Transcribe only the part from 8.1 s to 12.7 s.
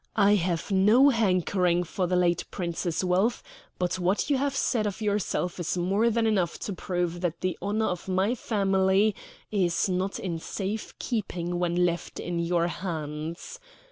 family is not in safe keeping when left in your